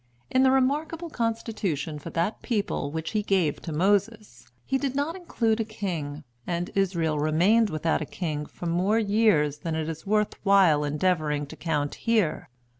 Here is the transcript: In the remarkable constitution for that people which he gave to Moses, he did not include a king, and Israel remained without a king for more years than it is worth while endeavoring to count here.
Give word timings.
In 0.31 0.41
the 0.41 0.49
remarkable 0.49 1.11
constitution 1.11 1.99
for 1.99 2.09
that 2.09 2.41
people 2.41 2.89
which 2.91 3.11
he 3.11 3.21
gave 3.21 3.61
to 3.61 3.71
Moses, 3.71 4.47
he 4.65 4.79
did 4.79 4.95
not 4.95 5.15
include 5.15 5.59
a 5.59 5.63
king, 5.63 6.23
and 6.47 6.71
Israel 6.73 7.19
remained 7.19 7.69
without 7.69 8.01
a 8.01 8.05
king 8.05 8.47
for 8.47 8.65
more 8.65 8.97
years 8.97 9.59
than 9.59 9.75
it 9.75 9.87
is 9.87 10.03
worth 10.03 10.37
while 10.43 10.83
endeavoring 10.83 11.45
to 11.45 11.55
count 11.55 11.93
here. 11.93 12.49